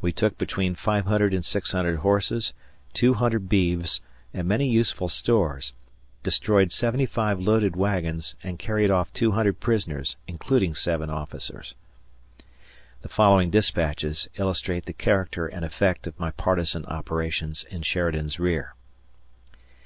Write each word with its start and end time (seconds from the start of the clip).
We 0.00 0.10
took 0.10 0.38
between 0.38 0.74
500 0.74 1.34
and 1.34 1.44
600 1.44 1.96
horses, 1.98 2.54
200 2.94 3.46
beeves, 3.46 4.00
and 4.32 4.48
many 4.48 4.66
useful 4.70 5.10
stores; 5.10 5.74
destroyed 6.22 6.72
seventy 6.72 7.04
five 7.04 7.38
loaded 7.38 7.76
wagons, 7.76 8.36
and 8.42 8.58
carried 8.58 8.90
off 8.90 9.12
200 9.12 9.60
prisoners, 9.60 10.16
including 10.26 10.74
seven 10.74 11.10
officers. 11.10 11.74
The 13.02 13.10
following 13.10 13.50
dispatches 13.50 14.30
illustrate 14.38 14.86
the 14.86 14.94
character 14.94 15.46
and 15.46 15.62
effect 15.62 16.06
of 16.06 16.18
my 16.18 16.30
partisan 16.30 16.86
operations 16.86 17.62
in 17.64 17.82
Sheridan's 17.82 18.40
rear. 18.40 18.76